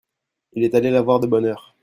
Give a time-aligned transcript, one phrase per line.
[0.53, 1.75] Il est allé la voir de bonne heure.